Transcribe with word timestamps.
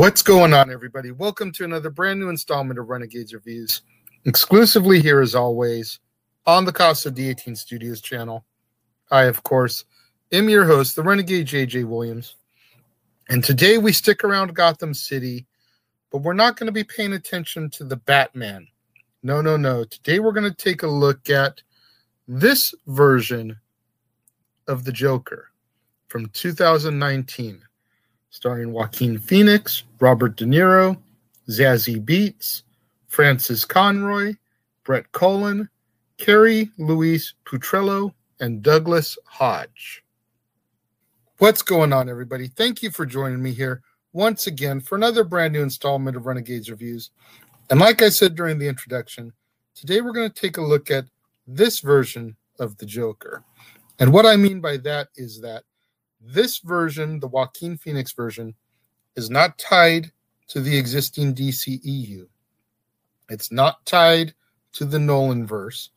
What's 0.00 0.22
going 0.22 0.54
on, 0.54 0.70
everybody? 0.70 1.10
Welcome 1.10 1.52
to 1.52 1.64
another 1.64 1.90
brand 1.90 2.20
new 2.20 2.30
installment 2.30 2.80
of 2.80 2.88
Renegades 2.88 3.34
Reviews, 3.34 3.82
exclusively 4.24 4.98
here 4.98 5.20
as 5.20 5.34
always 5.34 6.00
on 6.46 6.64
the 6.64 6.72
Casa 6.72 7.10
D18 7.10 7.54
Studios 7.54 8.00
channel. 8.00 8.46
I, 9.10 9.24
of 9.24 9.42
course, 9.42 9.84
am 10.32 10.48
your 10.48 10.64
host, 10.64 10.96
the 10.96 11.02
Renegade 11.02 11.48
JJ 11.48 11.84
Williams. 11.84 12.36
And 13.28 13.44
today 13.44 13.76
we 13.76 13.92
stick 13.92 14.24
around 14.24 14.54
Gotham 14.54 14.94
City, 14.94 15.46
but 16.10 16.22
we're 16.22 16.32
not 16.32 16.56
going 16.56 16.68
to 16.68 16.72
be 16.72 16.82
paying 16.82 17.12
attention 17.12 17.68
to 17.68 17.84
the 17.84 17.96
Batman. 17.96 18.68
No, 19.22 19.42
no, 19.42 19.58
no. 19.58 19.84
Today 19.84 20.18
we're 20.18 20.32
going 20.32 20.50
to 20.50 20.64
take 20.64 20.82
a 20.82 20.88
look 20.88 21.28
at 21.28 21.60
this 22.26 22.74
version 22.86 23.54
of 24.66 24.84
the 24.84 24.92
Joker 24.92 25.50
from 26.08 26.30
2019 26.30 27.60
starring 28.30 28.72
Joaquin 28.72 29.18
Phoenix, 29.18 29.82
Robert 29.98 30.36
De 30.36 30.44
Niro, 30.44 30.96
Zazie 31.48 32.02
Beetz, 32.02 32.62
Frances 33.08 33.64
Conroy, 33.64 34.34
Brett 34.84 35.10
Cullen, 35.12 35.68
Carrie 36.16 36.70
Louise 36.78 37.34
Putrello, 37.44 38.14
and 38.38 38.62
Douglas 38.62 39.18
Hodge. 39.26 40.04
What's 41.38 41.62
going 41.62 41.92
on, 41.92 42.08
everybody? 42.08 42.48
Thank 42.48 42.82
you 42.82 42.90
for 42.90 43.04
joining 43.04 43.42
me 43.42 43.52
here 43.52 43.82
once 44.12 44.46
again 44.46 44.80
for 44.80 44.94
another 44.94 45.24
brand 45.24 45.52
new 45.52 45.62
installment 45.62 46.16
of 46.16 46.26
Renegades 46.26 46.70
Reviews. 46.70 47.10
And 47.68 47.80
like 47.80 48.02
I 48.02 48.10
said 48.10 48.34
during 48.34 48.58
the 48.58 48.68
introduction, 48.68 49.32
today 49.74 50.00
we're 50.00 50.12
going 50.12 50.30
to 50.30 50.40
take 50.40 50.56
a 50.56 50.62
look 50.62 50.90
at 50.90 51.06
this 51.46 51.80
version 51.80 52.36
of 52.58 52.76
the 52.78 52.86
Joker. 52.86 53.42
And 53.98 54.12
what 54.12 54.26
I 54.26 54.36
mean 54.36 54.60
by 54.60 54.76
that 54.78 55.08
is 55.16 55.40
that 55.40 55.64
this 56.20 56.58
version, 56.58 57.20
the 57.20 57.28
Joaquin 57.28 57.76
Phoenix 57.76 58.12
version, 58.12 58.54
is 59.16 59.30
not 59.30 59.58
tied 59.58 60.12
to 60.48 60.60
the 60.60 60.76
existing 60.76 61.34
DCEU. 61.34 62.26
It's 63.28 63.52
not 63.52 63.84
tied 63.86 64.34
to 64.72 64.84
the 64.84 64.98
Nolan 64.98 65.46
verse 65.46 65.90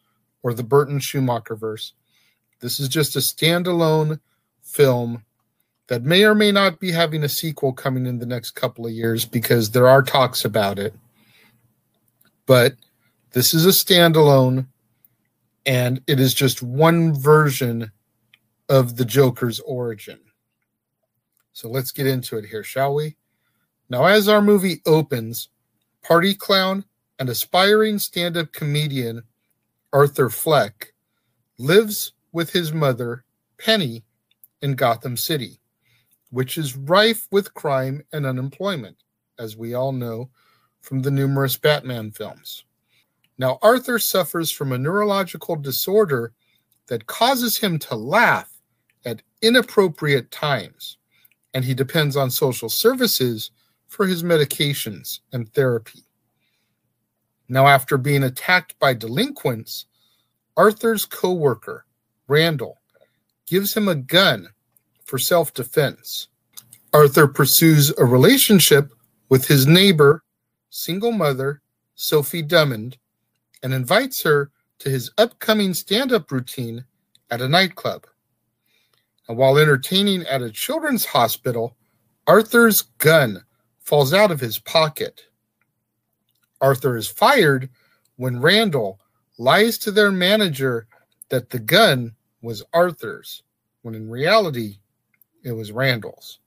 or 0.44 0.54
the 0.54 0.64
Burton 0.64 1.00
Schumacher 1.00 1.56
verse. 1.56 1.94
This 2.60 2.80
is 2.80 2.88
just 2.88 3.16
a 3.16 3.20
standalone 3.20 4.20
film 4.62 5.24
that 5.88 6.04
may 6.04 6.24
or 6.24 6.36
may 6.36 6.52
not 6.52 6.80
be 6.80 6.92
having 6.92 7.24
a 7.24 7.30
sequel 7.30 7.74
coming 7.74 8.06
in 8.06 8.20
the 8.20 8.26
next 8.26 8.52
couple 8.52 8.86
of 8.86 8.94
years 8.94 9.26
because 9.26 9.72
there 9.72 9.88
are 9.88 10.02
talks 10.02 10.46
about 10.46 10.80
it. 10.80 10.94
But 12.46 12.76
this 13.32 13.54
is 13.54 13.66
a 13.66 13.70
standalone 13.70 14.68
and 15.66 16.02
it 16.08 16.20
is 16.20 16.34
just 16.34 16.62
one 16.62 17.14
version 17.14 17.92
of 18.70 18.96
the 18.96 19.06
Joker's 19.06 19.60
origin. 19.62 20.20
So 21.54 21.70
let's 21.70 21.92
get 21.92 22.08
into 22.08 22.38
it 22.38 22.46
here, 22.46 22.64
shall 22.64 22.96
we? 22.96 23.16
Now, 23.90 24.06
as 24.06 24.28
our 24.28 24.42
movie 24.42 24.82
opens, 24.86 25.50
party 26.02 26.34
clown 26.34 26.86
and 27.20 27.30
aspiring 27.30 28.00
stand 28.00 28.38
up 28.38 28.52
comedian 28.52 29.24
Arthur 29.92 30.30
Fleck 30.30 30.94
lives 31.60 32.14
with 32.32 32.52
his 32.52 32.74
mother, 32.74 33.24
Penny, 33.60 34.04
in 34.62 34.76
Gotham 34.76 35.16
City, 35.16 35.60
which 36.32 36.58
is 36.58 36.76
rife 36.76 37.28
with 37.32 37.54
crime 37.54 38.04
and 38.12 38.26
unemployment, 38.26 38.98
as 39.38 39.56
we 39.56 39.74
all 39.74 39.92
know 39.92 40.30
from 40.82 41.02
the 41.02 41.12
numerous 41.12 41.58
Batman 41.58 42.12
films. 42.12 42.64
Now, 43.38 43.60
Arthur 43.62 44.00
suffers 44.00 44.52
from 44.52 44.72
a 44.72 44.78
neurological 44.78 45.56
disorder 45.56 46.34
that 46.88 47.08
causes 47.08 47.58
him 47.58 47.78
to 47.80 47.96
laugh 47.96 48.53
inappropriate 49.44 50.32
times, 50.32 50.98
and 51.54 51.64
he 51.64 51.76
depends 51.76 52.18
on 52.18 52.32
social 52.32 52.70
services 52.70 53.52
for 53.88 54.08
his 54.08 54.24
medications 54.24 55.20
and 55.32 55.54
therapy. 55.54 56.00
Now, 57.50 57.68
after 57.68 57.98
being 57.98 58.24
attacked 58.24 58.80
by 58.80 58.96
delinquents, 58.96 59.86
Arthur's 60.58 61.06
co 61.06 61.34
worker, 61.34 61.86
Randall, 62.28 62.80
gives 63.46 63.76
him 63.76 63.88
a 63.88 63.96
gun 63.96 64.48
for 65.06 65.20
self 65.20 65.54
defense. 65.54 66.30
Arthur 66.94 67.28
pursues 67.28 67.92
a 67.98 68.06
relationship 68.06 68.92
with 69.30 69.48
his 69.48 69.68
neighbor, 69.68 70.24
single 70.70 71.12
mother, 71.12 71.62
Sophie 71.96 72.42
Drummond, 72.42 72.98
and 73.62 73.74
invites 73.74 74.24
her 74.24 74.52
to 74.80 74.90
his 74.90 75.12
upcoming 75.18 75.74
stand 75.74 76.12
up 76.12 76.32
routine 76.32 76.86
at 77.30 77.42
a 77.42 77.50
nightclub. 77.50 78.06
While 79.28 79.58
entertaining 79.58 80.24
at 80.24 80.42
a 80.42 80.52
children's 80.52 81.06
hospital, 81.06 81.78
Arthur's 82.28 82.82
gun 82.82 83.44
falls 83.80 84.14
out 84.14 84.32
of 84.32 84.40
his 84.40 84.60
pocket. 84.60 85.22
Arthur 86.62 86.98
is 86.98 87.08
fired 87.08 87.70
when 88.18 88.42
Randall 88.42 89.00
lies 89.38 89.78
to 89.80 89.92
their 89.92 90.12
manager 90.12 90.88
that 91.30 91.50
the 91.50 91.60
gun 91.60 92.16
was 92.42 92.64
Arthur's, 92.74 93.44
when 93.82 93.96
in 93.96 94.10
reality, 94.10 94.78
it 95.44 95.52
was 95.52 95.72
Randall's. 95.72 96.40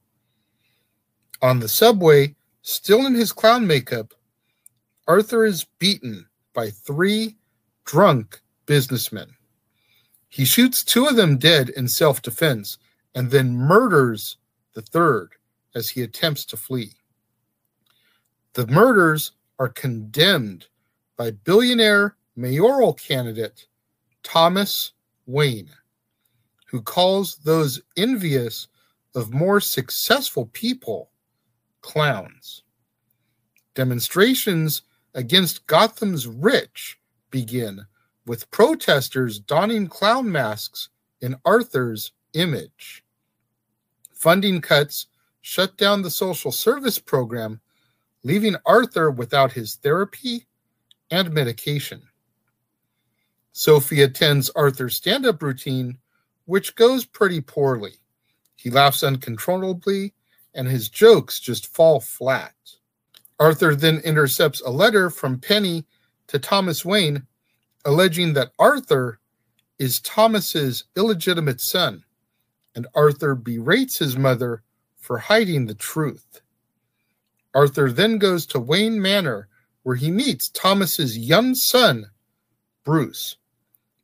On 1.43 1.61
the 1.61 1.69
subway, 1.69 2.35
still 2.63 3.07
in 3.07 3.15
his 3.15 3.33
clown 3.33 3.67
makeup, 3.67 4.15
Arthur 5.09 5.45
is 5.45 5.67
beaten 5.79 6.27
by 6.55 6.71
three 6.71 7.37
drunk 7.85 8.41
businessmen. 8.67 9.29
He 10.37 10.45
shoots 10.45 10.85
two 10.85 11.07
of 11.07 11.17
them 11.17 11.39
dead 11.39 11.71
in 11.71 11.89
self 11.89 12.21
defense 12.21 12.77
and 13.15 13.31
then 13.31 13.57
murders 13.57 14.37
the 14.75 14.83
third 14.83 15.31
as 15.75 15.89
he 15.89 16.03
attempts 16.03 16.45
to 16.45 16.59
flee. 16.59 16.93
The 18.53 18.67
murders 18.67 19.33
are 19.59 19.71
condemned 19.71 20.67
by 21.17 21.31
billionaire 21.31 22.17
mayoral 22.37 22.93
candidate 22.93 23.67
Thomas 24.23 24.93
Wayne, 25.25 25.71
who 26.67 26.83
calls 26.83 27.37
those 27.37 27.81
envious 27.97 28.69
of 29.15 29.33
more 29.33 29.59
successful 29.59 30.51
people 30.53 31.13
clowns. 31.81 32.63
Demonstrations 33.75 34.83
against 35.15 35.67
Gotham's 35.67 36.27
rich 36.27 36.99
begin 37.31 37.87
with 38.27 38.51
protesters 38.51 39.39
donning 39.39 39.87
clown 39.87 40.31
masks 40.31 40.89
in 41.21 41.37
Arthur's 41.45 42.13
image. 42.35 43.05
Funding 44.13 44.61
cuts 44.61 45.07
shut 45.41 45.77
down 45.77 46.03
the 46.03 46.11
social 46.11 46.51
service 46.51 46.99
program, 46.99 47.61
leaving 48.25 48.57
Arthur 48.67 49.11
without 49.11 49.53
his 49.53 49.77
therapy 49.77 50.47
and 51.11 51.33
medication. 51.33 52.03
Sophie 53.53 54.03
attends 54.03 54.51
Arthur's 54.51 54.97
stand 54.97 55.25
up 55.25 55.43
routine, 55.43 55.99
which 56.47 56.75
goes 56.75 57.05
pretty 57.05 57.41
poorly. 57.41 57.93
He 58.57 58.71
laughs 58.71 59.03
uncontrollably, 59.03 60.13
and 60.55 60.67
his 60.69 60.89
jokes 60.89 61.39
just 61.39 61.73
fall 61.75 62.01
flat. 62.01 62.55
Arthur 63.39 63.75
then 63.75 63.99
intercepts 63.99 64.61
a 64.63 64.71
letter 64.71 65.11
from 65.11 65.39
Penny 65.39 65.85
to 66.27 66.39
Thomas 66.39 66.85
Wayne 66.85 67.27
alleging 67.87 68.35
that 68.35 68.51
Arthur 68.59 69.21
is 69.79 70.01
Thomas's 70.01 70.85
illegitimate 70.97 71.61
son, 71.61 72.05
and 72.75 72.87
Arthur 72.95 73.35
berates 73.35 73.99
his 73.99 74.19
mother 74.19 74.63
for 74.99 75.19
hiding 75.19 75.67
the 75.67 75.75
truth. 75.75 76.43
Arthur 77.55 77.91
then 77.91 78.19
goes 78.19 78.45
to 78.47 78.59
Wayne 78.59 79.01
Manor 79.01 79.49
where 79.85 79.97
he 79.97 80.11
meets 80.11 80.49
Thomas's 80.49 81.17
young 81.17 81.55
son, 81.55 82.11
Bruce, 82.85 83.37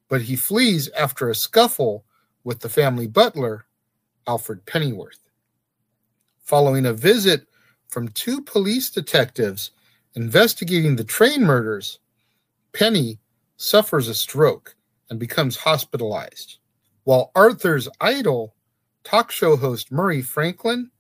but 0.09 0.23
he 0.23 0.37
flees 0.37 0.89
after 0.97 1.29
a 1.29 1.35
scuffle 1.35 2.05
with 2.45 2.61
the 2.61 2.69
family 2.69 3.09
butler, 3.09 3.67
Alfred 4.29 4.65
Pennyworth. 4.65 5.19
Following 6.39 6.87
a 6.87 6.93
visit 6.93 7.49
from 7.89 8.09
two 8.09 8.41
police 8.43 8.91
detectives 8.91 9.73
investigating 10.15 10.95
the 10.95 11.05
train 11.05 11.43
murders, 11.43 11.99
Penny 12.73 13.19
suffers 13.63 14.09
a 14.09 14.15
stroke 14.15 14.75
and 15.09 15.21
becomes 15.21 15.57
hospitalized, 15.57 16.59
while 17.05 17.31
Arthur's 17.35 17.89
idol, 18.01 18.55
talk 19.05 19.31
show 19.31 19.57
host 19.57 19.93
Murray 19.93 20.21
Franklin, 20.21 20.91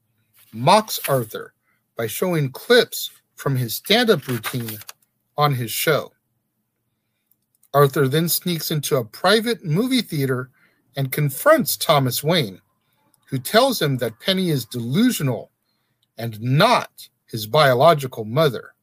mocks 0.52 1.00
Arthur 1.08 1.54
by 1.96 2.06
showing 2.06 2.52
clips 2.52 3.10
from 3.34 3.56
his 3.56 3.74
stand 3.74 4.10
up 4.10 4.26
routine 4.28 4.78
on 5.36 5.54
his 5.54 5.70
show. 5.70 6.12
Arthur 7.74 8.06
then 8.06 8.28
sneaks 8.28 8.70
into 8.70 8.96
a 8.96 9.04
private 9.04 9.64
movie 9.64 10.02
theater 10.02 10.50
and 10.96 11.10
confronts 11.10 11.76
Thomas 11.76 12.22
Wayne, 12.22 12.60
who 13.28 13.38
tells 13.38 13.80
him 13.80 13.96
that 13.96 14.20
Penny 14.20 14.50
is 14.50 14.66
delusional 14.66 15.50
and 16.18 16.40
not 16.40 17.08
his 17.26 17.46
biological 17.46 18.24
mother. 18.24 18.74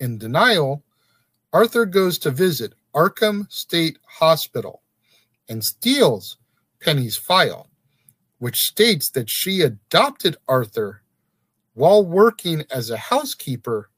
In 0.00 0.18
denial, 0.18 0.82
Arthur 1.56 1.86
goes 1.86 2.18
to 2.18 2.30
visit 2.30 2.74
Arkham 2.94 3.50
State 3.50 3.98
Hospital 4.06 4.82
and 5.48 5.64
steals 5.64 6.36
Penny's 6.82 7.16
file, 7.16 7.70
which 8.36 8.60
states 8.60 9.08
that 9.08 9.30
she 9.30 9.62
adopted 9.62 10.36
Arthur 10.46 11.00
while 11.72 12.04
working 12.04 12.64
as 12.70 12.90
a 12.90 12.98
housekeeper 12.98 13.88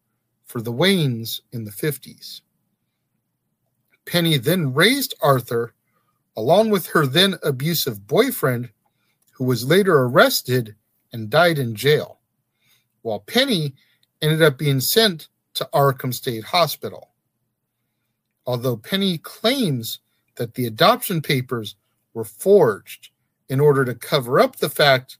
for 0.47 0.63
the 0.63 0.73
Waynes 0.73 1.41
in 1.51 1.65
the 1.65 1.73
50s. 1.73 2.43
Penny 4.07 4.37
then 4.37 4.73
raised 4.73 5.17
Arthur 5.21 5.75
along 6.37 6.71
with 6.71 6.87
her 6.87 7.09
then 7.09 7.41
abusive 7.43 8.07
boyfriend, 8.07 8.69
who 9.33 9.43
was 9.43 9.67
later 9.67 9.99
arrested 10.03 10.77
and 11.13 11.29
died 11.29 11.59
in 11.59 11.75
jail, 11.75 12.21
while 13.03 13.19
Penny 13.19 13.75
ended 14.23 14.43
up 14.43 14.59
being 14.59 14.79
sent 14.79 15.27
to 15.55 15.69
Arkham 15.75 16.15
State 16.15 16.45
Hospital. 16.45 17.08
Although 18.49 18.79
Penny 18.79 19.19
claims 19.19 20.01
that 20.37 20.55
the 20.55 20.65
adoption 20.65 21.21
papers 21.21 21.77
were 22.15 22.25
forged 22.25 23.11
in 23.51 23.61
order 23.61 23.85
to 23.85 23.95
cover 23.95 24.41
up 24.41 24.57
the 24.57 24.71
fact 24.71 25.19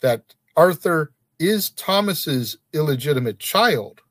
that 0.00 0.34
Arthur 0.58 1.12
is 1.38 1.70
Thomas's 1.70 2.58
illegitimate 2.74 3.38
child, 3.38 4.02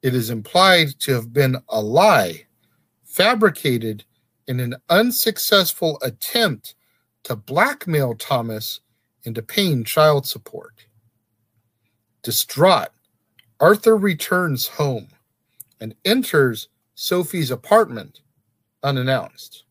it 0.00 0.14
is 0.14 0.30
implied 0.30 0.98
to 1.00 1.12
have 1.12 1.34
been 1.34 1.58
a 1.68 1.82
lie 1.82 2.46
fabricated 3.04 4.04
in 4.46 4.58
an 4.58 4.76
unsuccessful 4.88 5.98
attempt 6.00 6.74
to 7.24 7.36
blackmail 7.36 8.14
Thomas 8.14 8.80
into 9.24 9.42
paying 9.42 9.84
child 9.84 10.26
support. 10.26 10.86
Distraught, 12.22 12.88
Arthur 13.60 13.98
returns 13.98 14.66
home 14.66 15.08
and 15.78 15.94
enters 16.06 16.68
Sophie's 17.00 17.52
apartment 17.52 18.22
unannounced. 18.82 19.62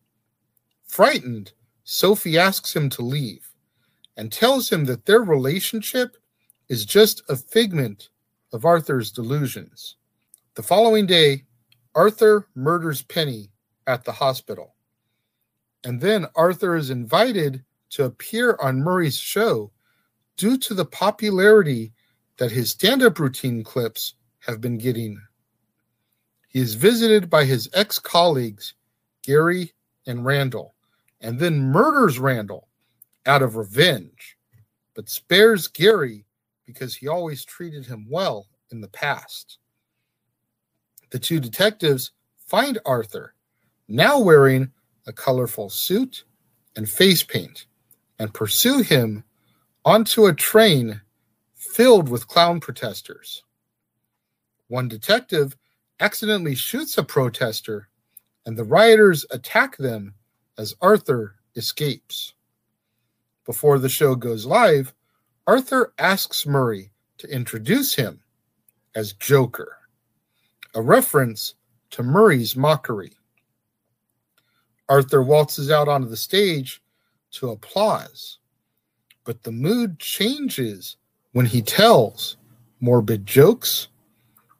Frightened, 0.85 1.51
Sophie 1.83 2.37
asks 2.37 2.73
him 2.73 2.87
to 2.91 3.01
leave 3.01 3.49
and 4.15 4.31
tells 4.31 4.71
him 4.71 4.85
that 4.85 5.05
their 5.05 5.19
relationship 5.19 6.15
is 6.69 6.85
just 6.85 7.21
a 7.27 7.35
figment 7.35 8.07
of 8.53 8.63
Arthur's 8.63 9.11
delusions. 9.11 9.97
The 10.55 10.63
following 10.63 11.05
day, 11.05 11.43
Arthur 11.95 12.47
murders 12.55 13.01
Penny 13.01 13.51
at 13.87 14.05
the 14.05 14.13
hospital. 14.13 14.75
And 15.83 15.99
then 15.99 16.27
Arthur 16.33 16.77
is 16.77 16.91
invited 16.91 17.61
to 17.89 18.05
appear 18.05 18.57
on 18.61 18.79
Murray's 18.79 19.17
show 19.17 19.73
due 20.37 20.57
to 20.59 20.73
the 20.73 20.85
popularity 20.85 21.91
that 22.37 22.53
his 22.53 22.71
stand 22.71 23.03
up 23.03 23.19
routine 23.19 23.65
clips 23.65 24.13
have 24.39 24.61
been 24.61 24.77
getting. 24.77 25.21
He 26.47 26.59
is 26.59 26.75
visited 26.75 27.29
by 27.29 27.45
his 27.45 27.69
ex 27.73 27.99
colleagues, 27.99 28.73
Gary 29.23 29.73
and 30.05 30.25
Randall, 30.25 30.73
and 31.21 31.39
then 31.39 31.59
murders 31.59 32.19
Randall 32.19 32.67
out 33.25 33.41
of 33.41 33.55
revenge, 33.55 34.37
but 34.95 35.09
spares 35.09 35.67
Gary 35.67 36.25
because 36.65 36.95
he 36.95 37.07
always 37.07 37.45
treated 37.45 37.85
him 37.85 38.07
well 38.09 38.47
in 38.71 38.81
the 38.81 38.87
past. 38.87 39.57
The 41.09 41.19
two 41.19 41.39
detectives 41.39 42.11
find 42.37 42.79
Arthur, 42.85 43.33
now 43.87 44.19
wearing 44.19 44.71
a 45.05 45.13
colorful 45.13 45.69
suit 45.69 46.23
and 46.75 46.89
face 46.89 47.23
paint, 47.23 47.65
and 48.19 48.33
pursue 48.33 48.81
him 48.81 49.23
onto 49.85 50.25
a 50.25 50.33
train 50.33 51.01
filled 51.55 52.09
with 52.09 52.27
clown 52.27 52.59
protesters. 52.59 53.43
One 54.67 54.87
detective 54.87 55.55
accidentally 55.99 56.55
shoots 56.55 56.97
a 56.97 57.03
protester, 57.03 57.89
and 58.45 58.57
the 58.57 58.63
rioters 58.63 59.25
attack 59.31 59.77
them 59.77 60.13
as 60.57 60.75
Arthur 60.81 61.35
escapes. 61.55 62.33
Before 63.45 63.79
the 63.79 63.89
show 63.89 64.15
goes 64.15 64.45
live, 64.45 64.93
Arthur 65.45 65.93
asks 65.97 66.45
Murray 66.45 66.91
to 67.17 67.27
introduce 67.27 67.95
him 67.95 68.19
as 68.95 69.13
Joker, 69.13 69.77
a 70.75 70.81
reference 70.81 71.55
to 71.91 72.03
Murray's 72.03 72.55
mockery. 72.55 73.13
Arthur 74.89 75.23
waltzes 75.23 75.71
out 75.71 75.87
onto 75.87 76.07
the 76.07 76.17
stage 76.17 76.81
to 77.31 77.49
applause, 77.49 78.39
but 79.23 79.43
the 79.43 79.51
mood 79.51 79.99
changes 79.99 80.97
when 81.31 81.45
he 81.45 81.61
tells 81.61 82.37
morbid 82.79 83.25
jokes, 83.25 83.87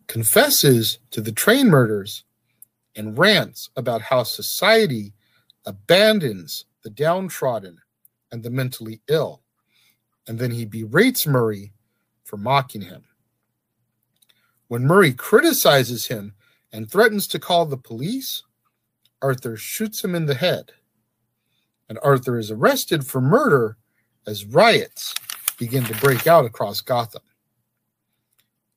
confesses 0.08 1.00
to 1.12 1.22
the 1.22 1.32
train 1.32 1.68
murders, 1.68 2.24
and 2.96 3.18
rants 3.18 3.70
about 3.76 4.02
how 4.02 4.24
society 4.24 5.14
abandons 5.66 6.66
the 6.84 6.90
downtrodden 6.90 7.78
and 8.32 8.42
the 8.42 8.50
mentally 8.50 9.02
ill. 9.08 9.44
And 10.28 10.40
then 10.40 10.52
he 10.52 10.66
berates 10.66 11.28
Murray 11.28 11.74
for 12.24 12.38
mocking 12.38 12.82
him. 12.82 13.04
When 14.68 14.86
Murray 14.86 15.14
criticizes 15.14 16.08
him 16.08 16.34
and 16.74 16.90
threatens 16.90 17.28
to 17.28 17.40
call 17.40 17.66
the 17.66 17.78
police, 17.78 18.44
Arthur 19.22 19.56
shoots 19.56 20.04
him 20.04 20.16
in 20.16 20.26
the 20.26 20.36
head. 20.36 20.72
And 21.88 22.00
Arthur 22.04 22.38
is 22.38 22.52
arrested 22.52 23.06
for 23.06 23.22
murder 23.22 23.78
as 24.26 24.46
riots 24.46 25.16
begin 25.58 25.86
to 25.86 25.96
break 25.96 26.28
out 26.28 26.46
across 26.46 26.82
Gotham. 26.82 27.22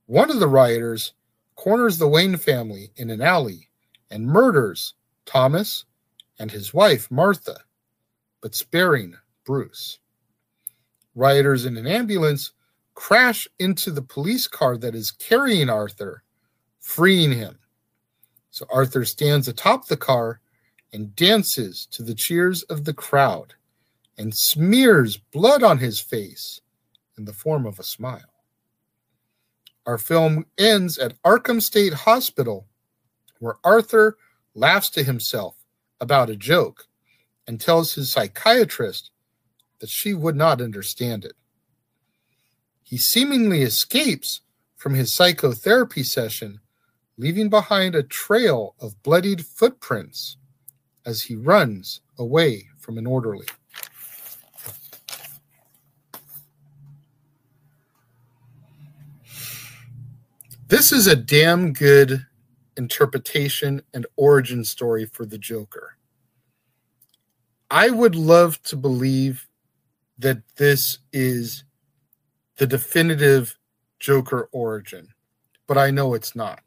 One 0.06 0.30
of 0.30 0.38
the 0.38 0.48
rioters 0.48 1.14
corners 1.60 1.98
the 1.98 2.08
Wayne 2.08 2.38
family 2.38 2.90
in 2.96 3.10
an 3.10 3.20
alley 3.20 3.68
and 4.10 4.26
murders 4.26 4.94
Thomas 5.26 5.84
and 6.38 6.50
his 6.50 6.72
wife, 6.72 7.10
Martha, 7.10 7.58
but 8.40 8.54
sparing 8.54 9.14
Bruce. 9.44 9.98
Rioters 11.14 11.66
in 11.66 11.76
an 11.76 11.86
ambulance 11.86 12.52
crash 12.94 13.46
into 13.58 13.90
the 13.90 14.00
police 14.00 14.46
car 14.46 14.78
that 14.78 14.94
is 14.94 15.10
carrying 15.10 15.68
Arthur, 15.68 16.22
freeing 16.80 17.30
him. 17.30 17.58
So 18.50 18.64
Arthur 18.72 19.04
stands 19.04 19.46
atop 19.46 19.86
the 19.86 19.98
car 19.98 20.40
and 20.94 21.14
dances 21.14 21.86
to 21.90 22.02
the 22.02 22.14
cheers 22.14 22.62
of 22.64 22.86
the 22.86 22.94
crowd 22.94 23.52
and 24.16 24.34
smears 24.34 25.18
blood 25.18 25.62
on 25.62 25.76
his 25.76 26.00
face 26.00 26.62
in 27.18 27.26
the 27.26 27.34
form 27.34 27.66
of 27.66 27.78
a 27.78 27.82
smile. 27.82 28.29
Our 29.86 29.98
film 29.98 30.46
ends 30.58 30.98
at 30.98 31.20
Arkham 31.22 31.62
State 31.62 31.94
Hospital, 31.94 32.66
where 33.38 33.56
Arthur 33.64 34.16
laughs 34.54 34.90
to 34.90 35.02
himself 35.02 35.56
about 36.00 36.30
a 36.30 36.36
joke 36.36 36.86
and 37.46 37.60
tells 37.60 37.94
his 37.94 38.10
psychiatrist 38.10 39.10
that 39.80 39.90
she 39.90 40.14
would 40.14 40.36
not 40.36 40.60
understand 40.60 41.24
it. 41.24 41.32
He 42.82 42.98
seemingly 42.98 43.62
escapes 43.62 44.42
from 44.76 44.94
his 44.94 45.12
psychotherapy 45.12 46.02
session 46.02 46.60
leaving 47.16 47.48
behind 47.50 47.94
a 47.94 48.02
trail 48.02 48.74
of 48.80 49.02
bloodied 49.02 49.44
footprints 49.44 50.36
as 51.04 51.22
he 51.22 51.36
runs 51.36 52.00
away 52.18 52.66
from 52.78 52.96
an 52.96 53.06
orderly. 53.06 53.46
This 60.70 60.92
is 60.92 61.08
a 61.08 61.16
damn 61.16 61.72
good 61.72 62.24
interpretation 62.76 63.82
and 63.92 64.06
origin 64.14 64.64
story 64.64 65.04
for 65.04 65.26
the 65.26 65.36
Joker. 65.36 65.96
I 67.68 67.90
would 67.90 68.14
love 68.14 68.62
to 68.62 68.76
believe 68.76 69.48
that 70.20 70.42
this 70.58 71.00
is 71.12 71.64
the 72.58 72.68
definitive 72.68 73.58
Joker 73.98 74.48
origin, 74.52 75.08
but 75.66 75.76
I 75.76 75.90
know 75.90 76.14
it's 76.14 76.36
not. 76.36 76.62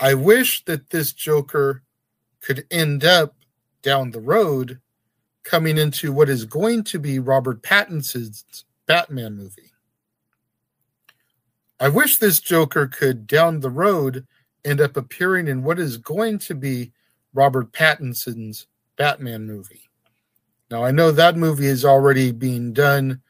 I 0.00 0.14
wish 0.14 0.64
that 0.64 0.88
this 0.88 1.12
Joker 1.12 1.82
could 2.40 2.66
end 2.70 3.04
up 3.04 3.34
down 3.82 4.12
the 4.12 4.20
road 4.20 4.80
coming 5.42 5.76
into 5.76 6.14
what 6.14 6.30
is 6.30 6.46
going 6.46 6.84
to 6.84 6.98
be 6.98 7.18
Robert 7.18 7.62
Pattinson's 7.62 8.64
Batman 8.86 9.36
movie. 9.36 9.73
I 11.80 11.88
wish 11.88 12.18
this 12.18 12.40
Joker 12.40 12.86
could 12.86 13.26
down 13.26 13.60
the 13.60 13.70
road 13.70 14.26
end 14.64 14.80
up 14.80 14.96
appearing 14.96 15.48
in 15.48 15.62
what 15.62 15.78
is 15.78 15.96
going 15.96 16.38
to 16.40 16.54
be 16.54 16.92
Robert 17.32 17.72
Pattinson's 17.72 18.66
Batman 18.96 19.46
movie. 19.46 19.90
Now, 20.70 20.84
I 20.84 20.92
know 20.92 21.10
that 21.10 21.36
movie 21.36 21.66
is 21.66 21.84
already 21.84 22.32
being 22.32 22.72
done 22.72 23.20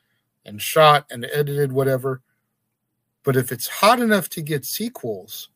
and 0.45 0.61
shot 0.61 1.07
and 1.11 1.25
edited, 1.33 1.73
whatever, 1.73 2.21
but 3.23 3.35
if 3.37 3.51
it's 3.51 3.67
hot 3.67 4.01
enough 4.01 4.29
to 4.31 4.43
get 4.43 4.65
sequels, 4.65 5.49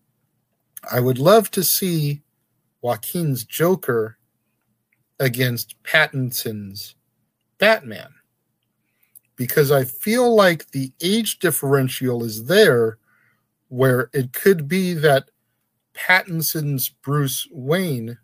I 0.90 1.00
would 1.00 1.18
love 1.18 1.50
to 1.52 1.62
see 1.62 2.22
Joaquin's 2.80 3.44
Joker 3.44 4.18
against 5.20 5.80
Pattinson's 5.82 6.94
Batman 7.58 8.14
because 9.38 9.70
I 9.70 9.84
feel 9.84 10.34
like 10.34 10.72
the 10.72 10.92
age 11.00 11.38
differential 11.38 12.24
is 12.24 12.44
there 12.44 12.98
where 13.68 14.10
it 14.12 14.32
could 14.32 14.68
be 14.68 14.92
that 14.94 15.30
Pattinson's 15.94 16.88
Bruce 16.88 17.46
Wayne, 17.52 18.18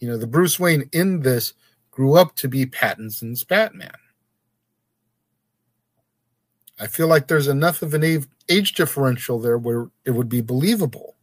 you 0.00 0.08
know, 0.08 0.18
the 0.18 0.26
Bruce 0.26 0.58
Wayne 0.58 0.90
in 0.92 1.20
this 1.20 1.54
grew 1.92 2.14
up 2.14 2.34
to 2.36 2.48
be 2.48 2.66
Pattinson's 2.66 3.44
Batman. 3.44 3.94
I 6.80 6.88
feel 6.88 7.06
like 7.06 7.28
there's 7.28 7.48
enough 7.48 7.82
of 7.82 7.94
an 7.94 8.24
age 8.48 8.72
differential 8.74 9.38
there 9.38 9.58
where 9.58 9.90
it 10.04 10.10
would 10.10 10.28
be 10.28 10.40
believable. 10.40 11.14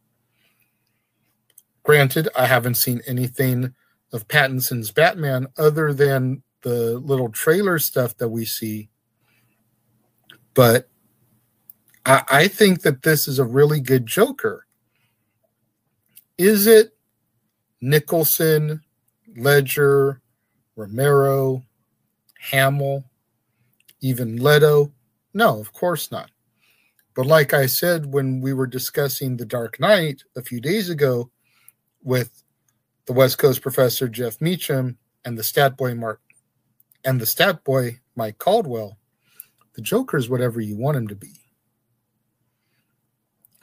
Granted, 1.82 2.28
I 2.36 2.46
haven't 2.46 2.76
seen 2.76 3.02
anything 3.06 3.74
of 4.12 4.28
Pattinson's 4.28 4.90
Batman 4.90 5.48
other 5.58 5.92
than 5.92 6.42
the 6.62 6.98
little 6.98 7.28
trailer 7.28 7.78
stuff 7.78 8.16
that 8.18 8.28
we 8.28 8.44
see. 8.46 8.88
But 10.58 10.88
I, 12.04 12.24
I 12.28 12.48
think 12.48 12.82
that 12.82 13.02
this 13.02 13.28
is 13.28 13.38
a 13.38 13.44
really 13.44 13.80
good 13.80 14.06
Joker. 14.06 14.66
Is 16.36 16.66
it 16.66 16.96
Nicholson, 17.80 18.82
Ledger, 19.36 20.20
Romero, 20.74 21.62
Hamill, 22.50 23.04
even 24.00 24.42
Leto? 24.42 24.90
No, 25.32 25.60
of 25.60 25.72
course 25.72 26.10
not. 26.10 26.32
But 27.14 27.26
like 27.26 27.54
I 27.54 27.66
said 27.66 28.12
when 28.12 28.40
we 28.40 28.52
were 28.52 28.66
discussing 28.66 29.36
The 29.36 29.46
Dark 29.46 29.78
Knight 29.78 30.24
a 30.36 30.42
few 30.42 30.60
days 30.60 30.90
ago 30.90 31.30
with 32.02 32.42
the 33.06 33.12
West 33.12 33.38
Coast 33.38 33.62
professor 33.62 34.08
Jeff 34.08 34.40
Meacham 34.40 34.98
and 35.24 35.38
the 35.38 35.44
stat 35.44 35.76
boy 35.76 35.94
Mark 35.94 36.20
and 37.04 37.20
the 37.20 37.26
stat 37.26 37.62
boy 37.62 38.00
Mike 38.16 38.38
Caldwell, 38.38 38.97
the 39.78 39.82
Joker 39.82 40.16
is 40.16 40.28
whatever 40.28 40.60
you 40.60 40.74
want 40.74 40.96
him 40.96 41.06
to 41.06 41.14
be. 41.14 41.34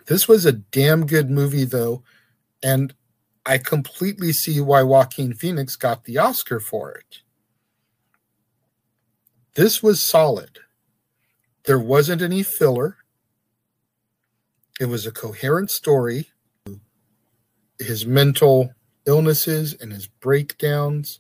This 0.06 0.30
was 0.30 0.46
a 0.46 0.54
damn 0.54 1.06
good 1.06 1.30
movie 1.30 1.66
though, 1.66 2.04
and 2.64 2.94
I 3.46 3.58
completely 3.58 4.32
see 4.32 4.62
why 4.62 4.82
Joaquin 4.82 5.34
Phoenix 5.34 5.76
got 5.76 6.06
the 6.06 6.18
Oscar 6.18 6.62
for 6.62 6.94
it. 6.94 7.20
This 9.56 9.84
was 9.84 10.08
solid. 10.08 10.60
There 11.66 11.78
wasn't 11.78 12.22
any 12.22 12.44
filler. 12.44 12.96
It 14.80 14.86
was 14.86 15.06
a 15.06 15.12
coherent 15.12 15.70
story. 15.70 16.30
His 17.78 18.06
mental 18.06 18.74
illnesses 19.06 19.74
and 19.74 19.92
his 19.92 20.08
breakdowns 20.08 21.20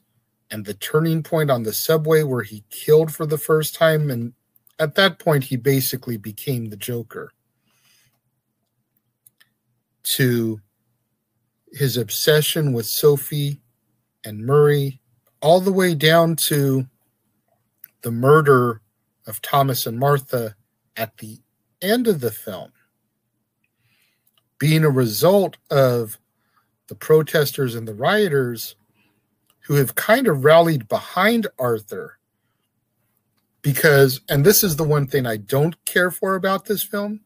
and 0.49 0.63
the 0.63 0.73
turning 0.73 1.21
point 1.21 1.51
on 1.51 1.63
the 1.63 1.73
subway 1.73 2.23
where 2.23 2.43
he 2.43 2.63
killed 2.69 3.13
for 3.13 3.25
the 3.25 3.37
first 3.37 3.75
time. 3.75 4.09
And 4.09 4.31
at 4.79 4.95
that 4.95 5.19
point, 5.19 5.45
he 5.45 5.57
basically 5.57 6.17
became 6.17 6.69
the 6.69 6.77
Joker. 6.77 7.31
To 10.17 10.61
his 11.71 11.97
obsession 11.97 12.73
with 12.73 12.85
Sophie 12.85 13.61
and 14.23 14.45
Murray, 14.45 15.01
all 15.41 15.59
the 15.59 15.73
way 15.73 15.95
down 15.95 16.35
to 16.35 16.85
the 18.01 18.11
murder 18.11 18.81
of 19.27 19.41
Thomas 19.41 19.85
and 19.85 19.97
Martha 19.97 20.55
at 20.95 21.17
the 21.17 21.39
end 21.81 22.07
of 22.07 22.21
the 22.21 22.31
film 22.31 22.71
being 24.59 24.83
a 24.83 24.89
result 24.89 25.57
of 25.69 26.17
the 26.87 26.95
protesters 26.95 27.75
and 27.75 27.87
the 27.87 27.93
rioters 27.93 28.75
who 29.61 29.75
have 29.75 29.95
kind 29.95 30.27
of 30.27 30.45
rallied 30.45 30.87
behind 30.87 31.47
Arthur 31.59 32.19
because 33.65 34.21
and 34.29 34.45
this 34.45 34.63
is 34.63 34.75
the 34.75 34.83
one 34.83 35.07
thing 35.07 35.25
I 35.25 35.37
don't 35.37 35.75
care 35.85 36.11
for 36.11 36.35
about 36.35 36.65
this 36.65 36.83
film 36.83 37.19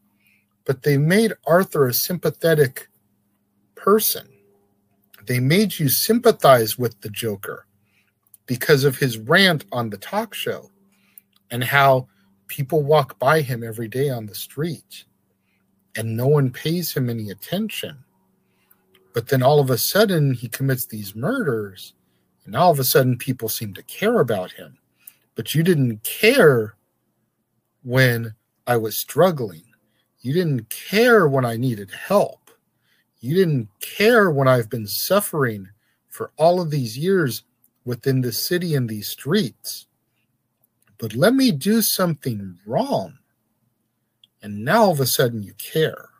but 0.64 0.82
they 0.82 0.96
made 0.96 1.34
Arthur 1.46 1.86
a 1.86 1.94
sympathetic 1.94 2.88
person 3.76 4.26
they 5.26 5.38
made 5.38 5.78
you 5.78 5.88
sympathize 5.88 6.78
with 6.78 6.98
the 7.02 7.10
Joker 7.10 7.66
because 8.46 8.84
of 8.84 8.96
his 8.96 9.18
rant 9.18 9.66
on 9.70 9.90
the 9.90 9.98
talk 9.98 10.34
show 10.34 10.70
and 11.50 11.62
how 11.62 12.08
people 12.48 12.82
walk 12.82 13.18
by 13.18 13.42
him 13.42 13.62
every 13.62 13.86
day 13.86 14.08
on 14.08 14.26
the 14.26 14.34
street 14.34 15.04
and 15.96 16.16
no 16.16 16.26
one 16.26 16.50
pays 16.50 16.92
him 16.92 17.10
any 17.10 17.30
attention. 17.30 17.98
But 19.12 19.28
then 19.28 19.42
all 19.42 19.60
of 19.60 19.70
a 19.70 19.78
sudden 19.78 20.34
he 20.34 20.48
commits 20.48 20.86
these 20.86 21.16
murders, 21.16 21.94
and 22.44 22.56
all 22.56 22.70
of 22.70 22.78
a 22.78 22.84
sudden 22.84 23.18
people 23.18 23.48
seem 23.48 23.74
to 23.74 23.82
care 23.82 24.20
about 24.20 24.52
him. 24.52 24.78
But 25.34 25.54
you 25.54 25.62
didn't 25.62 26.02
care 26.02 26.74
when 27.82 28.34
I 28.66 28.76
was 28.76 28.98
struggling. 28.98 29.64
You 30.20 30.32
didn't 30.32 30.68
care 30.68 31.28
when 31.28 31.44
I 31.44 31.56
needed 31.56 31.90
help. 31.90 32.50
You 33.20 33.34
didn't 33.34 33.68
care 33.80 34.30
when 34.30 34.48
I've 34.48 34.70
been 34.70 34.86
suffering 34.86 35.68
for 36.08 36.32
all 36.36 36.60
of 36.60 36.70
these 36.70 36.98
years 36.98 37.44
within 37.84 38.20
the 38.20 38.32
city 38.32 38.74
and 38.74 38.88
these 38.88 39.08
streets 39.08 39.86
but 41.00 41.14
let 41.14 41.34
me 41.34 41.50
do 41.50 41.80
something 41.80 42.58
wrong. 42.66 43.18
And 44.42 44.64
now 44.64 44.84
all 44.84 44.90
of 44.90 45.00
a 45.00 45.06
sudden 45.06 45.42
you 45.42 45.54
care. 45.54 46.10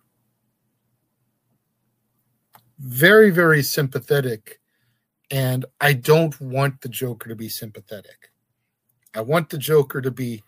Very, 2.78 3.30
very 3.30 3.62
sympathetic. 3.62 4.58
And 5.30 5.66
I 5.82 5.92
don't 5.92 6.38
want 6.40 6.80
the 6.80 6.88
Joker 6.88 7.28
to 7.28 7.36
be 7.36 7.50
sympathetic. 7.50 8.30
I 9.14 9.20
want 9.22 9.50
the 9.50 9.58
Joker 9.58 10.00
to 10.00 10.10
be 10.10 10.42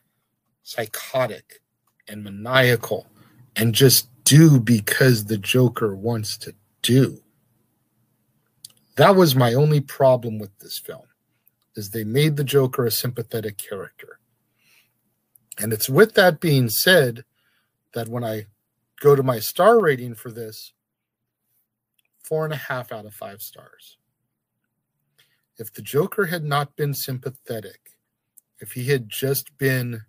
psychotic 0.63 1.61
and 2.09 2.23
maniacal 2.23 3.07
and 3.57 3.75
just 3.75 4.09
do 4.25 4.61
because 4.61 5.25
the 5.25 5.39
Joker 5.39 5.95
wants 5.95 6.37
to 6.39 6.55
do. 6.83 7.23
That 8.97 9.17
was 9.17 9.35
my 9.35 9.55
only 9.55 9.81
problem 9.81 10.39
with 10.39 10.57
this 10.59 10.79
film 10.79 11.07
is 11.75 11.91
they 11.91 12.05
made 12.05 12.37
the 12.37 12.45
Joker 12.45 12.85
a 12.87 12.91
sympathetic 12.91 13.57
character. 13.57 14.19
And 15.59 15.73
it's 15.73 15.89
with 15.89 16.15
that 16.15 16.41
being 16.41 16.69
said 16.69 17.25
that 17.95 18.09
when 18.09 18.25
I 18.25 18.47
go 19.01 19.17
to 19.17 19.23
my 19.23 19.39
star 19.39 19.81
rating 19.81 20.15
for 20.15 20.31
this, 20.31 20.73
four 22.23 22.45
and 22.45 22.55
a 22.55 22.57
half 22.57 22.93
out 22.93 23.07
of 23.07 23.15
five 23.15 23.43
stars. 23.43 23.99
If 25.59 25.73
the 25.73 25.83
Joker 25.83 26.27
had 26.27 26.45
not 26.45 26.77
been 26.77 26.95
sympathetic, 26.95 27.82
if 28.63 28.73
he 28.73 28.85
had 28.85 29.11
just 29.11 29.59
been 29.59 30.05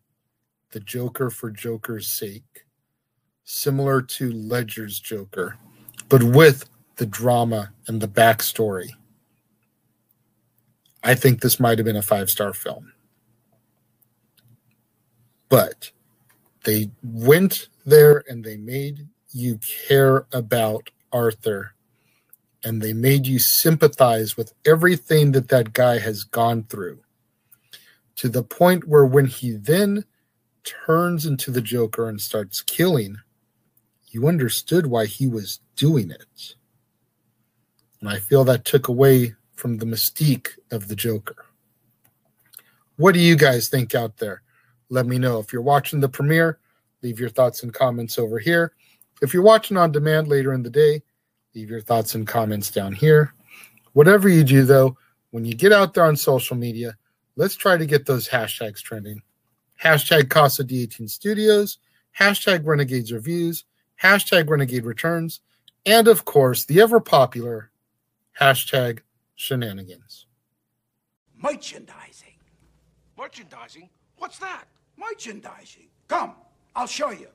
the 0.72 0.80
Joker 0.80 1.32
for 1.32 1.50
Joker's 1.50 2.08
sake, 2.08 2.66
similar 3.44 4.02
to 4.02 4.32
Ledger's 4.32 5.00
Joker, 5.00 5.58
but 6.08 6.24
with 6.24 6.70
the 6.98 7.08
drama 7.08 7.74
and 7.88 8.00
the 8.00 8.08
backstory, 8.08 8.92
I 11.04 11.16
think 11.16 11.42
this 11.42 11.60
might 11.60 11.80
have 11.80 11.86
been 11.86 11.98
a 11.98 12.04
five 12.04 12.30
star 12.30 12.54
film. 12.54 12.94
But 15.50 15.92
they 16.64 16.92
went 17.04 17.70
there 17.86 18.24
and 18.30 18.44
they 18.44 18.58
made 18.58 19.08
you 19.32 19.60
care 19.88 20.28
about 20.32 20.92
Arthur 21.12 21.74
and 22.64 22.82
they 22.82 22.94
made 22.94 23.28
you 23.28 23.40
sympathize 23.40 24.38
with 24.38 24.54
everything 24.66 25.34
that 25.34 25.50
that 25.50 25.74
guy 25.74 26.00
has 26.00 26.24
gone 26.24 26.64
through 26.64 27.03
to 28.16 28.30
the 28.30 28.44
point 28.44 28.88
where 28.88 29.06
when 29.06 29.26
he 29.26 29.52
then 29.52 30.06
turns 30.64 31.26
into 31.26 31.52
the 31.52 31.62
Joker 31.62 32.08
and 32.08 32.22
starts 32.22 32.62
killing, 32.62 33.18
you 34.08 34.28
understood 34.28 34.88
why 34.88 35.06
he 35.06 35.28
was 35.28 35.60
doing 35.76 36.12
it. 36.12 36.56
And 38.00 38.10
I 38.10 38.20
feel 38.20 38.44
that 38.44 38.66
took 38.66 38.88
away 38.88 39.36
from 39.56 39.78
the 39.78 39.86
mystique 39.86 40.50
of 40.72 40.88
the 40.88 40.96
Joker. 40.96 41.46
What 42.98 43.14
do 43.14 43.20
you 43.20 43.36
guys 43.36 43.70
think 43.70 43.96
out 43.96 44.18
there? 44.18 44.44
let 44.94 45.08
me 45.08 45.18
know. 45.18 45.40
If 45.40 45.52
you're 45.52 45.62
watching 45.62 46.00
the 46.00 46.08
premiere, 46.08 46.60
leave 47.02 47.20
your 47.20 47.30
thoughts 47.30 47.64
and 47.64 47.74
comments 47.74 48.20
over 48.20 48.38
here. 48.38 48.74
If 49.22 49.34
you're 49.34 49.44
watching 49.44 49.76
on 49.76 49.92
demand 49.92 50.28
later 50.28 50.54
in 50.54 50.62
the 50.62 50.70
day, 50.70 51.02
leave 51.56 51.70
your 51.70 51.82
thoughts 51.82 52.14
and 52.16 52.28
comments 52.28 52.70
down 52.70 52.94
here. 52.94 53.34
Whatever 53.94 54.30
you 54.30 54.44
do, 54.44 54.64
though, 54.64 54.98
when 55.32 55.46
you 55.46 55.56
get 55.56 55.72
out 55.72 55.94
there 55.94 56.06
on 56.06 56.16
social 56.16 56.56
media, 56.56 56.96
let's 57.36 57.56
try 57.56 57.78
to 57.78 57.86
get 57.86 58.06
those 58.06 58.30
hashtags 58.30 58.82
trending. 58.82 59.22
Hashtag 59.82 60.30
Casa 60.30 60.64
D18 60.64 61.10
Studios, 61.10 61.78
hashtag 62.18 62.66
Renegades 62.66 63.12
Reviews, 63.12 63.66
hashtag 64.02 64.50
Renegade 64.50 64.86
Returns, 64.86 65.42
and 65.86 66.08
of 66.08 66.26
course, 66.26 66.66
the 66.66 66.82
ever 66.82 67.00
popular 67.00 67.72
hashtag 68.40 69.00
Shenanigans. 69.36 70.26
Merchandising. 71.42 72.36
Merchandising? 73.18 73.90
What's 74.18 74.40
that? 74.40 74.66
Merchandising. 74.98 75.88
Come, 76.08 76.36
I'll 76.76 76.88
show 76.88 77.12
you. 77.12 77.28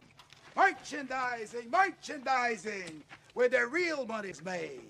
Merchandising, 0.57 1.71
merchandising, 1.71 3.03
where 3.35 3.49
the 3.49 3.67
real 3.67 4.07
money's 4.07 4.43
made. 4.45 4.81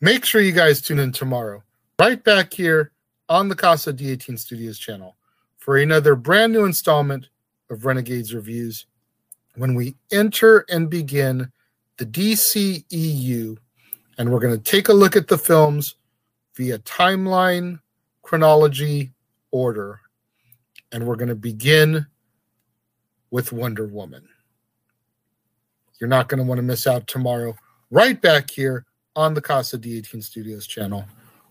Make 0.00 0.24
sure 0.24 0.40
you 0.40 0.52
guys 0.52 0.80
tune 0.80 0.98
in 0.98 1.12
tomorrow, 1.12 1.62
right 1.98 2.22
back 2.22 2.52
here 2.52 2.92
on 3.30 3.48
the 3.48 3.54
Casa 3.54 3.94
D18 3.94 4.38
Studios 4.38 4.78
channel 4.78 5.16
for 5.56 5.78
another 5.78 6.14
brand 6.14 6.52
new 6.52 6.66
installment 6.66 7.30
of 7.70 7.86
Renegades 7.86 8.34
Reviews 8.34 8.84
when 9.54 9.74
we 9.74 9.94
enter 10.12 10.66
and 10.68 10.90
begin 10.90 11.50
the 11.96 12.04
DCEU. 12.04 13.56
And 14.18 14.30
we're 14.30 14.40
going 14.40 14.60
to 14.60 14.70
take 14.70 14.88
a 14.88 14.92
look 14.92 15.16
at 15.16 15.28
the 15.28 15.38
films 15.38 15.94
via 16.54 16.78
timeline, 16.80 17.80
chronology, 18.22 19.12
order 19.52 20.00
and 20.92 21.06
we're 21.06 21.16
going 21.16 21.28
to 21.28 21.34
begin 21.34 22.06
with 23.30 23.52
Wonder 23.52 23.86
Woman. 23.86 24.28
You're 26.00 26.08
not 26.08 26.28
going 26.28 26.38
to 26.38 26.44
want 26.44 26.58
to 26.58 26.62
miss 26.62 26.86
out 26.86 27.06
tomorrow, 27.06 27.56
right 27.90 28.20
back 28.20 28.50
here 28.50 28.86
on 29.14 29.34
the 29.34 29.40
Casa 29.40 29.78
D18 29.78 30.22
Studios 30.22 30.66
channel, 30.66 31.04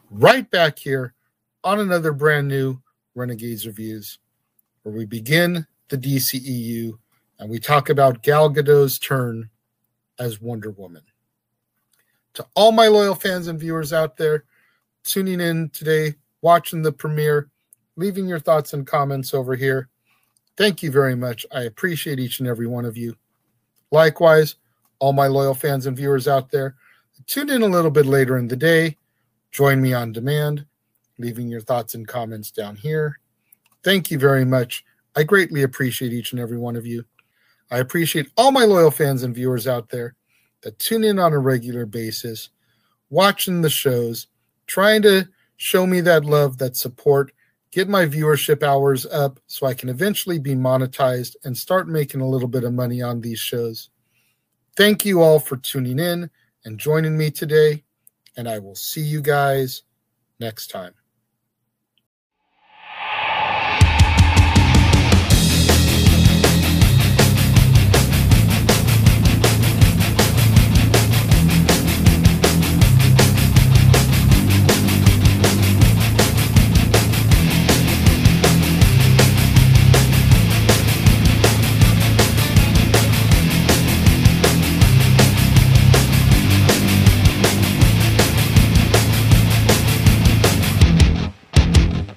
right 0.10 0.50
back 0.50 0.80
here 0.80 1.14
on 1.64 1.80
another 1.80 2.14
brand 2.14 2.48
new 2.48 2.80
Renegades 3.16 3.68
Reviews, 3.68 4.20
where 4.84 4.96
we 4.96 5.06
begin 5.06 5.66
the 5.90 5.98
DCEU 5.98 6.98
and 7.40 7.50
we 7.50 7.60
talk 7.60 7.90
about 7.90 8.24
Gal 8.24 8.50
Gadot's 8.50 9.00
turn 9.00 9.50
as 10.20 10.42
Wonder 10.42 10.72
Woman. 10.72 11.04
To 12.36 12.46
all 12.56 12.72
my 12.72 12.88
loyal 12.88 13.16
fans 13.16 13.48
and 13.48 13.60
viewers 13.60 13.92
out 13.92 14.18
there 14.18 14.46
tuning 15.04 15.42
in 15.42 15.70
today, 15.70 16.16
watching 16.42 16.82
the 16.82 16.92
premiere, 16.92 17.50
leaving 17.96 18.28
your 18.28 18.40
thoughts 18.40 18.74
and 18.74 18.86
comments 18.86 19.34
over 19.34 19.56
here, 19.56 19.90
thank 20.58 20.84
you 20.84 20.92
very 20.92 21.16
much. 21.16 21.46
I 21.52 21.64
appreciate 21.64 22.20
each 22.20 22.40
and 22.40 22.48
every 22.48 22.68
one 22.68 22.86
of 22.86 22.98
you. 22.98 23.16
Likewise, 23.92 24.56
all 25.00 25.14
my 25.14 25.28
loyal 25.28 25.56
fans 25.56 25.86
and 25.86 25.98
viewers 25.98 26.28
out 26.28 26.52
there, 26.52 26.76
tune 27.26 27.50
in 27.50 27.62
a 27.62 27.68
little 27.68 27.92
bit 27.92 28.06
later 28.06 28.38
in 28.38 28.48
the 28.48 28.56
day. 28.56 28.98
Join 29.52 29.82
me 29.82 29.94
on 29.94 30.12
demand, 30.12 30.66
leaving 31.20 31.48
your 31.48 31.62
thoughts 31.62 31.94
and 31.94 32.08
comments 32.08 32.50
down 32.50 32.76
here. 32.76 33.20
Thank 33.84 34.10
you 34.10 34.18
very 34.18 34.46
much. 34.46 34.84
I 35.16 35.24
greatly 35.24 35.64
appreciate 35.64 36.14
each 36.14 36.32
and 36.32 36.42
every 36.42 36.58
one 36.58 36.76
of 36.76 36.88
you. 36.88 37.06
I 37.70 37.78
appreciate 37.78 38.32
all 38.36 38.52
my 38.52 38.64
loyal 38.64 38.90
fans 38.90 39.22
and 39.24 39.36
viewers 39.36 39.68
out 39.68 39.90
there 39.90 40.16
that 40.64 40.80
tune 40.80 41.04
in 41.04 41.20
on 41.20 41.34
a 41.34 41.40
regular 41.40 41.86
basis, 41.86 42.50
watching 43.10 43.62
the 43.62 43.70
shows, 43.70 44.28
trying 44.66 45.02
to 45.04 45.28
show 45.58 45.86
me 45.86 46.02
that 46.02 46.26
love, 46.26 46.58
that 46.58 46.76
support, 46.76 47.32
get 47.72 47.88
my 47.88 48.06
viewership 48.06 48.64
hours 48.64 49.06
up 49.06 49.40
so 49.48 49.68
I 49.68 49.74
can 49.74 49.90
eventually 49.90 50.40
be 50.40 50.56
monetized 50.56 51.36
and 51.44 51.56
start 51.56 51.88
making 51.88 52.22
a 52.22 52.28
little 52.28 52.48
bit 52.48 52.64
of 52.64 52.74
money 52.74 53.02
on 53.02 53.22
these 53.22 53.40
shows. 53.40 53.90
Thank 54.76 55.06
you 55.06 55.22
all 55.22 55.40
for 55.40 55.58
tuning 55.58 56.00
in 56.00 56.30
and 56.66 56.80
joining 56.80 57.18
me 57.18 57.30
today, 57.32 57.84
and 58.38 58.48
I 58.48 58.60
will 58.60 58.76
see 58.76 59.02
you 59.02 59.22
guys 59.22 59.84
next 60.40 60.68
time. 60.68 60.94